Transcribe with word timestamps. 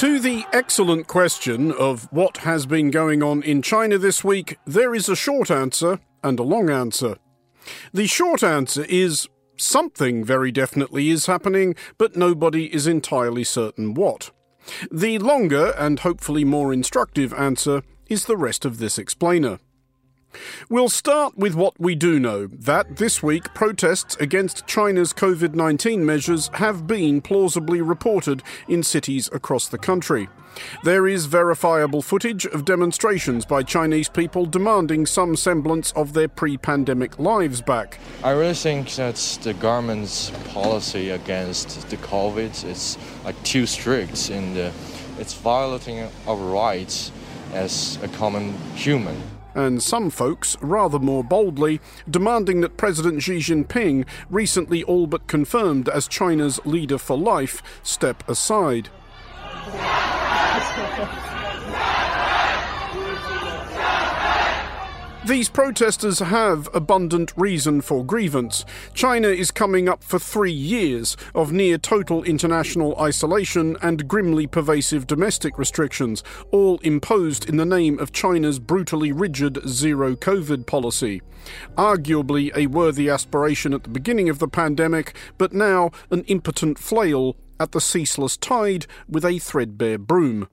To 0.00 0.18
the 0.18 0.46
excellent 0.50 1.08
question 1.08 1.70
of 1.72 2.10
what 2.10 2.38
has 2.38 2.64
been 2.64 2.90
going 2.90 3.22
on 3.22 3.42
in 3.42 3.60
China 3.60 3.98
this 3.98 4.24
week, 4.24 4.58
there 4.64 4.94
is 4.94 5.10
a 5.10 5.14
short 5.14 5.50
answer 5.50 6.00
and 6.24 6.38
a 6.38 6.42
long 6.42 6.70
answer. 6.70 7.18
The 7.92 8.06
short 8.06 8.42
answer 8.42 8.86
is 8.88 9.28
something 9.58 10.24
very 10.24 10.52
definitely 10.52 11.10
is 11.10 11.26
happening, 11.26 11.74
but 11.98 12.16
nobody 12.16 12.74
is 12.74 12.86
entirely 12.86 13.44
certain 13.44 13.92
what. 13.92 14.30
The 14.90 15.18
longer 15.18 15.74
and 15.76 16.00
hopefully 16.00 16.46
more 16.46 16.72
instructive 16.72 17.34
answer 17.34 17.82
is 18.08 18.24
the 18.24 18.38
rest 18.38 18.64
of 18.64 18.78
this 18.78 18.96
explainer. 18.96 19.58
We'll 20.68 20.88
start 20.88 21.36
with 21.36 21.54
what 21.54 21.78
we 21.80 21.94
do 21.94 22.20
know 22.20 22.46
that 22.46 22.96
this 22.96 23.22
week 23.22 23.52
protests 23.54 24.16
against 24.16 24.66
China's 24.66 25.12
COVID 25.12 25.54
19 25.54 26.04
measures 26.04 26.50
have 26.54 26.86
been 26.86 27.20
plausibly 27.20 27.80
reported 27.80 28.42
in 28.68 28.82
cities 28.82 29.28
across 29.32 29.68
the 29.68 29.78
country. 29.78 30.28
There 30.84 31.06
is 31.06 31.26
verifiable 31.26 32.02
footage 32.02 32.44
of 32.46 32.64
demonstrations 32.64 33.44
by 33.44 33.62
Chinese 33.62 34.08
people 34.08 34.46
demanding 34.46 35.06
some 35.06 35.36
semblance 35.36 35.92
of 35.92 36.12
their 36.12 36.28
pre 36.28 36.56
pandemic 36.56 37.18
lives 37.18 37.60
back. 37.60 37.98
I 38.22 38.32
really 38.32 38.54
think 38.54 38.90
that 38.96 39.16
the 39.42 39.54
government's 39.54 40.30
policy 40.48 41.10
against 41.10 41.88
the 41.88 41.96
COVID 41.98 42.64
is 42.64 42.98
like 43.24 43.40
too 43.44 43.66
strict 43.66 44.30
and 44.30 44.56
uh, 44.56 44.70
it's 45.18 45.34
violating 45.34 46.08
our 46.26 46.36
rights 46.36 47.12
as 47.52 47.98
a 48.02 48.08
common 48.08 48.52
human 48.74 49.20
and 49.54 49.82
some 49.82 50.10
folks, 50.10 50.56
rather 50.60 50.98
more 50.98 51.24
boldly, 51.24 51.80
demanding 52.08 52.60
that 52.60 52.76
President 52.76 53.22
Xi 53.22 53.38
Jinping, 53.38 54.06
recently 54.28 54.82
all 54.84 55.06
but 55.06 55.26
confirmed 55.26 55.88
as 55.88 56.08
China's 56.08 56.60
leader 56.64 56.98
for 56.98 57.16
life, 57.16 57.62
step 57.82 58.28
aside. 58.28 58.88
These 65.26 65.50
protesters 65.50 66.18
have 66.20 66.74
abundant 66.74 67.34
reason 67.36 67.82
for 67.82 68.02
grievance. 68.02 68.64
China 68.94 69.28
is 69.28 69.50
coming 69.50 69.86
up 69.86 70.02
for 70.02 70.18
three 70.18 70.50
years 70.50 71.14
of 71.34 71.52
near 71.52 71.76
total 71.76 72.24
international 72.24 72.98
isolation 72.98 73.76
and 73.82 74.08
grimly 74.08 74.46
pervasive 74.46 75.06
domestic 75.06 75.58
restrictions, 75.58 76.24
all 76.50 76.78
imposed 76.78 77.50
in 77.50 77.58
the 77.58 77.66
name 77.66 77.98
of 77.98 78.12
China's 78.12 78.58
brutally 78.58 79.12
rigid 79.12 79.58
zero 79.68 80.16
COVID 80.16 80.66
policy. 80.66 81.20
Arguably 81.76 82.50
a 82.56 82.68
worthy 82.68 83.10
aspiration 83.10 83.74
at 83.74 83.82
the 83.82 83.90
beginning 83.90 84.30
of 84.30 84.38
the 84.38 84.48
pandemic, 84.48 85.14
but 85.36 85.52
now 85.52 85.90
an 86.10 86.24
impotent 86.24 86.78
flail 86.78 87.36
at 87.60 87.72
the 87.72 87.80
ceaseless 87.80 88.38
tide 88.38 88.86
with 89.06 89.26
a 89.26 89.38
threadbare 89.38 89.98
broom. 89.98 90.48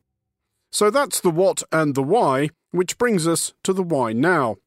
So 0.73 0.89
that's 0.89 1.21
the 1.21 1.31
what 1.31 1.63
and 1.71 1.95
the 1.95 2.03
why, 2.03 2.49
which 2.71 2.97
brings 2.97 3.27
us 3.27 3.53
to 3.63 3.73
the 3.73 3.83
why 3.83 4.13
now. 4.13 4.57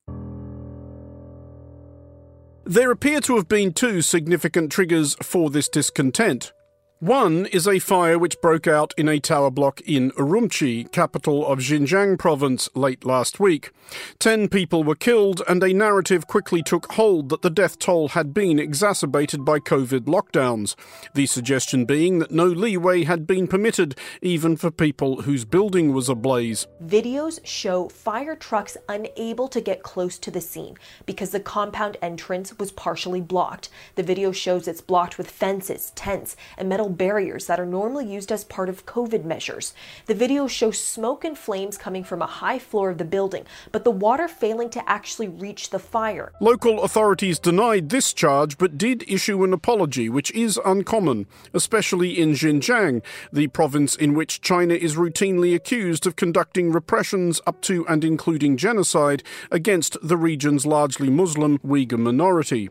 There 2.64 2.90
appear 2.90 3.20
to 3.22 3.36
have 3.36 3.48
been 3.48 3.72
two 3.72 4.02
significant 4.02 4.70
triggers 4.70 5.16
for 5.22 5.50
this 5.50 5.68
discontent. 5.68 6.52
One 7.00 7.46
is 7.46 7.66
a 7.66 7.78
fire 7.78 8.18
which 8.18 8.42
broke 8.42 8.66
out 8.66 8.92
in 8.98 9.08
a 9.08 9.18
tower 9.18 9.50
block 9.50 9.80
in 9.86 10.10
Urumqi, 10.18 10.92
capital 10.92 11.46
of 11.46 11.60
Xinjiang 11.60 12.18
province, 12.18 12.68
late 12.74 13.06
last 13.06 13.40
week. 13.40 13.70
Ten 14.18 14.48
people 14.48 14.84
were 14.84 14.94
killed, 14.94 15.40
and 15.48 15.62
a 15.62 15.72
narrative 15.72 16.26
quickly 16.26 16.62
took 16.62 16.92
hold 16.92 17.30
that 17.30 17.40
the 17.40 17.48
death 17.48 17.78
toll 17.78 18.08
had 18.08 18.34
been 18.34 18.58
exacerbated 18.58 19.46
by 19.46 19.60
COVID 19.60 20.00
lockdowns. 20.00 20.76
The 21.14 21.24
suggestion 21.24 21.86
being 21.86 22.18
that 22.18 22.32
no 22.32 22.44
leeway 22.44 23.04
had 23.04 23.26
been 23.26 23.48
permitted, 23.48 23.96
even 24.20 24.58
for 24.58 24.70
people 24.70 25.22
whose 25.22 25.46
building 25.46 25.94
was 25.94 26.10
ablaze. 26.10 26.66
Videos 26.84 27.40
show 27.46 27.88
fire 27.88 28.36
trucks 28.36 28.76
unable 28.90 29.48
to 29.48 29.62
get 29.62 29.82
close 29.82 30.18
to 30.18 30.30
the 30.30 30.42
scene 30.42 30.76
because 31.06 31.30
the 31.30 31.40
compound 31.40 31.96
entrance 32.02 32.58
was 32.58 32.70
partially 32.70 33.22
blocked. 33.22 33.70
The 33.94 34.02
video 34.02 34.32
shows 34.32 34.68
it's 34.68 34.82
blocked 34.82 35.16
with 35.16 35.30
fences, 35.30 35.92
tents, 35.94 36.36
and 36.58 36.68
metal 36.68 36.89
barriers 36.94 37.46
that 37.46 37.60
are 37.60 37.66
normally 37.66 38.06
used 38.06 38.32
as 38.32 38.44
part 38.44 38.68
of 38.68 38.86
COVID 38.86 39.24
measures. 39.24 39.74
The 40.06 40.14
video 40.14 40.46
shows 40.46 40.78
smoke 40.78 41.24
and 41.24 41.36
flames 41.36 41.78
coming 41.78 42.04
from 42.04 42.22
a 42.22 42.26
high 42.26 42.58
floor 42.58 42.90
of 42.90 42.98
the 42.98 43.04
building, 43.04 43.44
but 43.72 43.84
the 43.84 43.90
water 43.90 44.28
failing 44.28 44.70
to 44.70 44.88
actually 44.88 45.28
reach 45.28 45.70
the 45.70 45.78
fire. 45.78 46.32
Local 46.40 46.82
authorities 46.82 47.38
denied 47.38 47.88
this 47.88 48.12
charge 48.12 48.58
but 48.58 48.78
did 48.78 49.04
issue 49.08 49.44
an 49.44 49.52
apology, 49.52 50.08
which 50.08 50.30
is 50.32 50.58
uncommon, 50.64 51.26
especially 51.54 52.18
in 52.18 52.32
Xinjiang, 52.32 53.02
the 53.32 53.48
province 53.48 53.94
in 53.94 54.14
which 54.14 54.40
China 54.40 54.74
is 54.74 54.96
routinely 54.96 55.54
accused 55.54 56.06
of 56.06 56.16
conducting 56.16 56.72
repressions 56.72 57.40
up 57.46 57.60
to 57.62 57.86
and 57.86 58.04
including 58.04 58.56
genocide 58.56 59.22
against 59.50 59.96
the 60.02 60.16
region's 60.16 60.66
largely 60.66 61.10
Muslim 61.10 61.58
Uyghur 61.58 61.98
minority. 61.98 62.70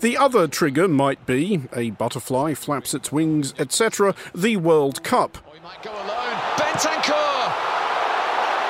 The 0.00 0.16
other 0.16 0.48
trigger 0.48 0.88
might 0.88 1.26
be 1.26 1.62
a 1.74 1.90
butterfly 1.90 2.54
flaps 2.54 2.94
its 2.94 3.12
wings, 3.12 3.54
etc. 3.58 4.14
The 4.34 4.56
World 4.56 5.02
Cup. 5.02 5.38
Oh, 5.46 5.52
he 5.52 5.60
might 5.60 5.82
go 5.82 5.92
alone. 5.92 6.36
Bentancur 6.56 7.54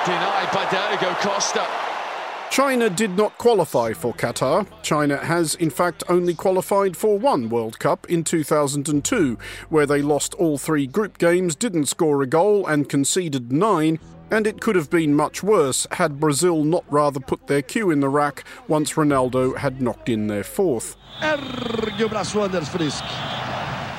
denied 0.05 0.51
by 0.51 0.67
Diogo 0.71 1.13
Costa. 1.19 1.67
China 2.49 2.89
did 2.89 3.11
not 3.11 3.37
qualify 3.37 3.93
for 3.93 4.13
Qatar. 4.13 4.65
China 4.81 5.17
has, 5.17 5.53
in 5.55 5.69
fact, 5.69 6.03
only 6.09 6.33
qualified 6.33 6.97
for 6.97 7.19
one 7.19 7.47
World 7.47 7.77
Cup 7.77 8.09
in 8.09 8.23
2002, 8.23 9.37
where 9.69 9.85
they 9.85 10.01
lost 10.01 10.33
all 10.33 10.57
three 10.57 10.87
group 10.87 11.19
games, 11.19 11.55
didn't 11.55 11.85
score 11.85 12.21
a 12.23 12.27
goal, 12.27 12.65
and 12.65 12.89
conceded 12.89 13.51
nine. 13.51 13.99
And 14.31 14.45
it 14.45 14.61
could 14.61 14.75
have 14.75 14.89
been 14.89 15.15
much 15.15 15.41
worse 15.41 15.87
had 15.91 16.19
Brazil 16.19 16.63
not 16.63 16.83
rather 16.89 17.19
put 17.19 17.47
their 17.47 17.63
cue 17.63 17.89
in 17.89 17.99
the 17.99 18.09
rack 18.09 18.43
once 18.67 18.93
Ronaldo 18.93 19.57
had 19.57 19.81
knocked 19.81 20.07
in 20.07 20.27
their 20.27 20.43
fourth. 20.43 20.95
Ergue 21.21 22.03
o 22.03 22.09
braço 22.09 22.43
Anders 22.43 22.69
Frisk. 22.69 23.03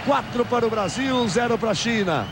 Quatro 0.05 0.45
para 0.45 0.67
o 0.67 0.71
Brasil, 0.71 1.29
zero 1.29 1.57
para 1.57 1.71
a 1.71 1.75
China. 1.75 2.27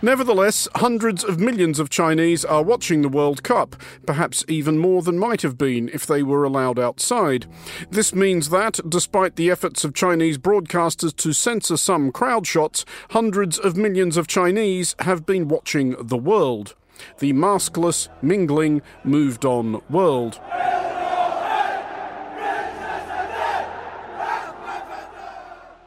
Nevertheless, 0.00 0.68
hundreds 0.76 1.24
of 1.24 1.40
millions 1.40 1.80
of 1.80 1.88
Chinese 1.88 2.44
are 2.44 2.62
watching 2.62 3.00
the 3.00 3.08
World 3.08 3.42
Cup, 3.42 3.74
perhaps 4.06 4.44
even 4.48 4.78
more 4.78 5.00
than 5.00 5.18
might 5.18 5.40
have 5.40 5.56
been 5.56 5.88
if 5.94 6.06
they 6.06 6.22
were 6.22 6.44
allowed 6.44 6.78
outside. 6.78 7.46
This 7.90 8.14
means 8.14 8.50
that, 8.50 8.78
despite 8.86 9.36
the 9.36 9.50
efforts 9.50 9.82
of 9.82 9.94
Chinese 9.94 10.36
broadcasters 10.36 11.16
to 11.16 11.32
censor 11.32 11.78
some 11.78 12.12
crowd 12.12 12.46
shots, 12.46 12.84
hundreds 13.10 13.58
of 13.58 13.78
millions 13.78 14.18
of 14.18 14.26
Chinese 14.26 14.94
have 15.00 15.24
been 15.24 15.48
watching 15.48 15.96
the 15.98 16.18
world 16.18 16.74
the 17.18 17.32
maskless, 17.32 18.08
mingling, 18.22 18.82
moved 19.04 19.44
on 19.44 19.80
world. 19.90 20.40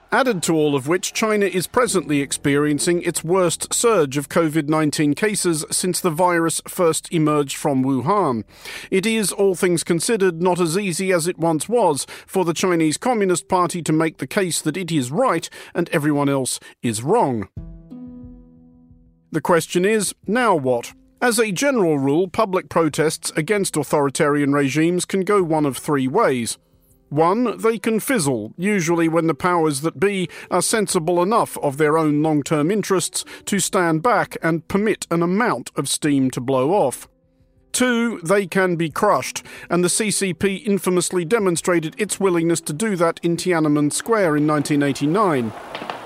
Added 0.09 0.41
to 0.44 0.56
all 0.56 0.73
of 0.73 0.88
which, 0.88 1.12
China 1.12 1.45
is 1.45 1.68
presently 1.68 2.22
experiencing 2.22 3.01
its 3.01 3.25
worst 3.25 3.73
surge 3.73 4.16
of 4.16 4.29
COVID 4.29 4.69
19 4.69 5.13
cases 5.13 5.66
since 5.69 6.00
the 6.00 6.09
virus 6.09 6.62
first 6.66 7.12
emerged 7.12 7.57
from 7.57 7.84
Wuhan. 7.84 8.45
It 8.89 9.06
is, 9.06 9.34
all 9.34 9.53
things 9.53 9.84
considered, 9.84 10.41
not 10.41 10.62
as 10.62 10.78
easy 10.78 11.12
as 11.12 11.28
it 11.28 11.38
once 11.38 11.68
was 11.68 12.07
for 12.25 12.45
the 12.45 12.53
Chinese 12.53 12.97
Communist 12.97 13.50
Party 13.50 13.81
to 13.81 13.91
make 13.91 14.18
the 14.18 14.28
case 14.28 14.62
that 14.62 14.78
it 14.78 14.94
is 14.94 15.12
right 15.12 15.50
and 15.75 15.89
everyone 15.89 16.29
else 16.29 16.59
is 16.81 17.03
wrong. 17.03 17.50
The 19.31 19.41
question 19.41 19.83
is 19.83 20.15
now 20.25 20.55
what? 20.55 20.93
As 21.21 21.38
a 21.38 21.51
general 21.51 21.99
rule, 21.99 22.27
public 22.27 22.69
protests 22.69 23.31
against 23.35 23.75
authoritarian 23.75 24.53
regimes 24.53 25.03
can 25.03 25.21
go 25.21 25.43
one 25.43 25.65
of 25.65 25.77
three 25.77 26.07
ways. 26.07 26.57
One, 27.09 27.57
they 27.57 27.77
can 27.77 27.99
fizzle, 27.99 28.53
usually 28.57 29.09
when 29.09 29.27
the 29.27 29.33
powers 29.33 29.81
that 29.81 30.00
be 30.00 30.29
are 30.51 30.62
sensible 30.62 31.21
enough 31.21 31.57
of 31.57 31.77
their 31.77 31.97
own 31.97 32.21
long 32.21 32.44
term 32.44 32.69
interests 32.69 33.25
to 33.45 33.59
stand 33.59 34.03
back 34.03 34.38
and 34.41 34.68
permit 34.68 35.07
an 35.09 35.21
amount 35.21 35.71
of 35.75 35.89
steam 35.89 36.29
to 36.31 36.41
blow 36.41 36.71
off. 36.71 37.07
Two, 37.71 38.19
they 38.21 38.47
can 38.47 38.75
be 38.75 38.89
crushed, 38.89 39.44
and 39.69 39.83
the 39.83 39.89
CCP 39.89 40.65
infamously 40.65 41.25
demonstrated 41.25 41.95
its 41.97 42.19
willingness 42.19 42.62
to 42.62 42.74
do 42.74 42.95
that 42.95 43.19
in 43.24 43.38
Tiananmen 43.38 43.91
Square 43.91 44.38
in 44.38 44.47
1989. 44.47 45.96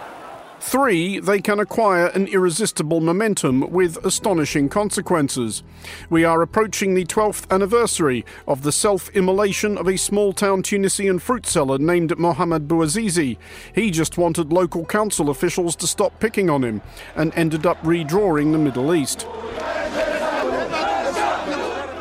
Three, 0.64 1.20
they 1.20 1.42
can 1.42 1.60
acquire 1.60 2.06
an 2.08 2.28
irresistible 2.28 3.02
momentum 3.02 3.72
with 3.72 3.98
astonishing 4.06 4.70
consequences. 4.70 5.64
We 6.08 6.24
are 6.24 6.44
approaching 6.44 6.94
the 6.94 7.04
12th 7.04 7.50
anniversary 7.50 8.24
of 8.48 8.62
the 8.62 8.72
self 8.72 9.10
immolation 9.10 9.76
of 9.76 9.88
a 9.88 9.98
small 9.98 10.34
town 10.34 10.62
Tunisian 10.62 11.18
fruit 11.18 11.48
seller 11.48 11.80
named 11.80 12.18
Mohamed 12.18 12.68
Bouazizi. 12.68 13.38
He 13.74 13.90
just 13.90 14.20
wanted 14.20 14.54
local 14.54 14.86
council 14.86 15.32
officials 15.32 15.76
to 15.78 15.88
stop 15.88 16.20
picking 16.20 16.48
on 16.50 16.64
him 16.64 16.84
and 17.16 17.34
ended 17.36 17.66
up 17.66 17.82
redrawing 17.82 18.52
the 18.52 18.60
Middle 18.60 18.94
East. 18.94 19.26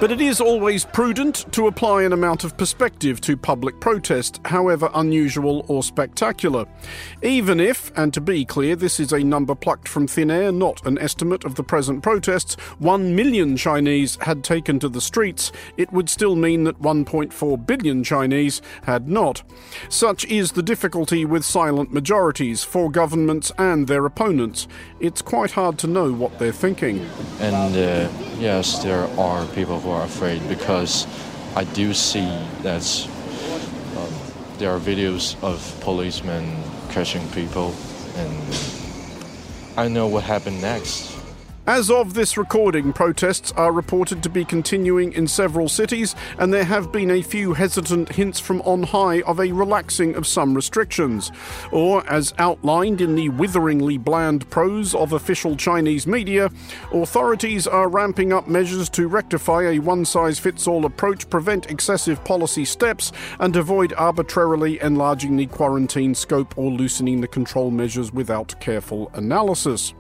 But 0.01 0.11
it 0.11 0.23
is 0.23 0.41
always 0.41 0.87
prudent 0.87 1.53
to 1.53 1.67
apply 1.67 2.05
an 2.05 2.15
amount 2.15 2.43
of 2.43 2.57
perspective 2.57 3.21
to 3.21 3.37
public 3.37 3.81
protest, 3.81 4.41
however 4.47 4.89
unusual 4.95 5.67
or 5.69 5.83
spectacular. 5.83 6.65
Even 7.21 7.61
if, 7.61 7.93
and 7.99 8.15
to 8.15 8.21
be 8.23 8.47
clear, 8.47 8.77
this 8.77 8.99
is 8.99 9.13
a 9.13 9.23
number 9.23 9.55
plucked 9.55 9.87
from 9.87 10.07
thin 10.07 10.31
air, 10.31 10.53
not 10.53 10.87
an 10.87 10.97
estimate 10.97 11.45
of 11.45 11.57
the 11.57 11.63
present 11.63 12.03
protests, 12.03 12.55
1 12.79 13.15
million 13.15 13.59
Chinese 13.59 14.17
had 14.23 14.43
taken 14.43 14.79
to 14.79 14.89
the 14.89 15.03
streets, 15.03 15.53
it 15.77 15.93
would 15.93 16.09
still 16.09 16.35
mean 16.35 16.65
that 16.65 16.81
1.4 16.81 17.67
billion 17.67 18.03
Chinese 18.03 18.63
had 18.85 19.07
not. 19.07 19.43
Such 19.91 20.25
is 20.25 20.53
the 20.53 20.63
difficulty 20.63 21.27
with 21.27 21.45
silent 21.45 21.93
majorities 21.93 22.65
for 22.65 22.91
governments 22.91 23.53
and 23.59 23.87
their 23.87 24.07
opponents. 24.07 24.67
It's 24.99 25.21
quite 25.21 25.51
hard 25.51 25.79
to 25.81 25.87
know 25.87 26.11
what 26.11 26.39
they're 26.39 26.53
thinking. 26.53 27.07
And 27.39 27.77
uh, 27.77 28.11
yes, 28.39 28.83
there 28.83 29.05
are 29.19 29.45
people 29.49 29.79
who 29.79 29.90
are 29.91 30.05
afraid 30.05 30.47
because 30.49 31.07
I 31.55 31.65
do 31.65 31.93
see 31.93 32.29
that 32.63 33.09
um, 33.97 34.15
there 34.59 34.71
are 34.71 34.79
videos 34.79 35.37
of 35.43 35.79
policemen 35.81 36.63
catching 36.91 37.27
people, 37.31 37.75
and 38.17 38.59
I 39.77 39.89
know 39.89 40.07
what 40.07 40.25
happened 40.25 40.61
next. 40.63 41.20
As 41.71 41.89
of 41.89 42.15
this 42.15 42.37
recording, 42.37 42.93
protests 42.93 43.53
are 43.53 43.71
reported 43.71 44.25
to 44.25 44.29
be 44.29 44.45
continuing 44.45 45.13
in 45.13 45.29
several 45.29 45.69
cities, 45.69 46.17
and 46.37 46.53
there 46.53 46.65
have 46.65 46.91
been 46.91 47.13
a 47.13 47.23
few 47.23 47.53
hesitant 47.53 48.09
hints 48.09 48.41
from 48.41 48.61
on 48.63 48.83
high 48.83 49.21
of 49.21 49.39
a 49.39 49.53
relaxing 49.53 50.17
of 50.17 50.27
some 50.27 50.53
restrictions. 50.53 51.31
Or, 51.71 52.05
as 52.11 52.35
outlined 52.39 53.01
in 53.01 53.15
the 53.15 53.29
witheringly 53.29 53.99
bland 53.99 54.51
prose 54.51 54.97
of 54.97 55.13
official 55.13 55.55
Chinese 55.55 56.09
media, 56.09 56.51
authorities 56.93 57.69
are 57.69 57.89
ramping 57.89 58.33
up 58.33 58.49
measures 58.49 58.89
to 58.89 59.07
rectify 59.07 59.63
a 59.71 59.79
one 59.79 60.05
size 60.05 60.41
fits 60.41 60.67
all 60.67 60.85
approach, 60.85 61.31
prevent 61.31 61.71
excessive 61.71 62.25
policy 62.25 62.65
steps, 62.65 63.13
and 63.39 63.55
avoid 63.55 63.93
arbitrarily 63.93 64.81
enlarging 64.81 65.37
the 65.37 65.47
quarantine 65.47 66.17
scope 66.17 66.59
or 66.59 66.69
loosening 66.69 67.21
the 67.21 67.29
control 67.29 67.71
measures 67.71 68.13
without 68.13 68.61
careful 68.61 69.09
analysis. 69.15 69.95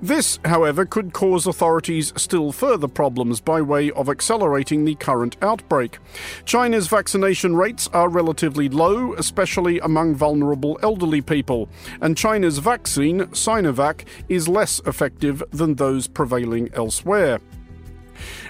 This, 0.00 0.38
however, 0.44 0.84
could 0.84 1.12
cause 1.12 1.46
authorities 1.46 2.12
still 2.16 2.52
further 2.52 2.88
problems 2.88 3.40
by 3.40 3.60
way 3.60 3.90
of 3.92 4.08
accelerating 4.08 4.84
the 4.84 4.94
current 4.94 5.36
outbreak. 5.42 5.98
China's 6.44 6.88
vaccination 6.88 7.56
rates 7.56 7.88
are 7.92 8.08
relatively 8.08 8.68
low, 8.68 9.14
especially 9.14 9.78
among 9.80 10.14
vulnerable 10.14 10.78
elderly 10.82 11.20
people, 11.20 11.68
and 12.00 12.16
China's 12.16 12.58
vaccine, 12.58 13.20
Sinovac, 13.32 14.04
is 14.28 14.48
less 14.48 14.80
effective 14.86 15.42
than 15.50 15.74
those 15.74 16.06
prevailing 16.08 16.70
elsewhere. 16.74 17.40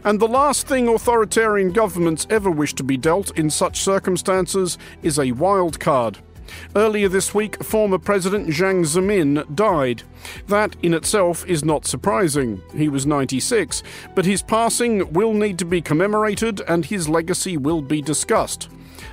And 0.05 0.19
the 0.19 0.29
last 0.29 0.67
thing 0.67 0.89
authoritarian 0.89 1.73
governments 1.73 2.27
ever 2.29 2.51
wish 2.51 2.75
to 2.75 2.85
be 2.85 2.97
dealt 2.97 3.39
in 3.39 3.51
such 3.51 3.81
circumstances 3.81 4.79
is 5.03 5.19
a 5.19 5.33
wild 5.33 5.79
card. 5.79 6.19
Earlier 6.75 7.09
this 7.09 7.35
week, 7.35 7.63
former 7.63 7.99
President 7.99 8.49
Jiang 8.49 8.85
Zemin 8.85 9.55
died. 9.55 10.03
That 10.49 10.77
in 10.83 10.95
itself 10.95 11.47
is 11.47 11.65
not 11.65 11.87
surprising. 11.87 12.63
He 12.75 12.89
was 12.89 13.07
96, 13.07 13.83
but 14.15 14.25
his 14.25 14.43
passing 14.43 15.13
will 15.13 15.35
need 15.35 15.59
to 15.59 15.65
be 15.65 15.81
commemorated 15.81 16.61
and 16.69 16.87
his 16.87 17.09
legacy 17.09 17.57
will 17.57 17.83
be 17.83 18.01
discussed 18.01 18.69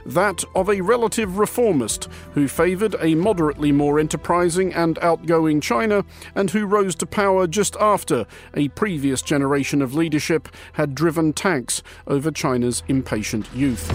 that 0.05 0.43
of 0.55 0.69
a 0.69 0.81
relative 0.81 1.37
reformist 1.37 2.07
who 2.33 2.47
favoured 2.47 2.95
a 2.99 3.15
moderately 3.15 3.71
more 3.71 3.99
enterprising 3.99 4.73
and 4.73 4.97
outgoing 4.99 5.61
China 5.61 6.03
and 6.35 6.51
who 6.51 6.65
rose 6.65 6.95
to 6.95 7.05
power 7.05 7.47
just 7.47 7.75
after 7.79 8.25
a 8.55 8.67
previous 8.69 9.21
generation 9.21 9.81
of 9.81 9.93
leadership 9.93 10.49
had 10.73 10.95
driven 10.95 11.33
tanks 11.33 11.83
over 12.07 12.31
China's 12.31 12.83
impatient 12.87 13.47
youth. 13.53 13.87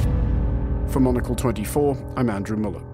For 0.88 1.00
Monocle 1.00 1.34
24, 1.34 2.14
I'm 2.16 2.30
Andrew 2.30 2.56
Muller. 2.56 2.93